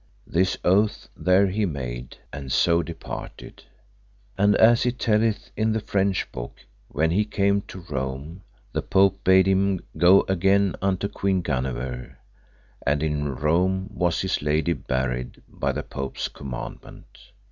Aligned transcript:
This 0.25 0.57
oath 0.63 1.09
there 1.15 1.45
he 1.45 1.67
made, 1.67 2.17
and 2.33 2.51
so 2.51 2.81
departed. 2.81 3.61
And 4.35 4.55
as 4.55 4.83
it 4.83 4.97
telleth 4.97 5.51
in 5.55 5.73
the 5.73 5.79
French 5.79 6.31
book, 6.31 6.61
when 6.87 7.11
he 7.11 7.23
came 7.23 7.61
to 7.67 7.81
Rome, 7.87 8.41
the 8.73 8.81
Pope 8.81 9.23
bade 9.23 9.45
him 9.47 9.79
go 9.97 10.25
again 10.27 10.75
unto 10.81 11.07
Queen 11.07 11.43
Guenever, 11.43 12.17
and 12.83 13.03
in 13.03 13.35
Rome 13.35 13.91
was 13.93 14.21
his 14.21 14.41
lady 14.41 14.73
buried 14.73 15.43
by 15.47 15.71
the 15.71 15.83
Pope's 15.83 16.29
commandment. 16.29 17.05